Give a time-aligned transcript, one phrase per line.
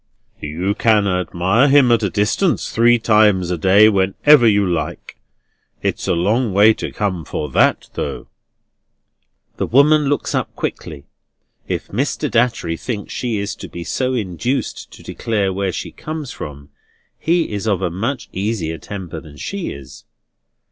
[0.39, 5.19] "You can admire him at a distance three times a day, whenever you like.
[5.83, 8.27] It's a long way to come for that, though."
[9.57, 11.05] The woman looks up quickly.
[11.67, 12.31] If Mr.
[12.31, 16.69] Datchery thinks she is to be so induced to declare where she comes from,
[17.19, 20.05] he is of a much easier temper than she is.